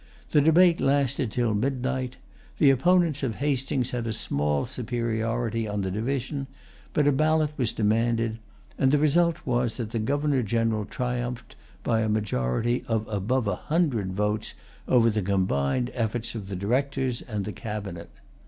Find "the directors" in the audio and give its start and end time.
16.47-17.21